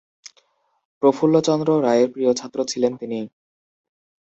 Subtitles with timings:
[1.03, 3.19] প্রফুল্লচন্দ্র রায়ের প্রিয় ছাত্র ছিলেন তিনি।